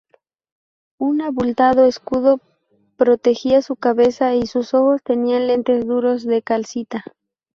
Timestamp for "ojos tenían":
4.73-5.45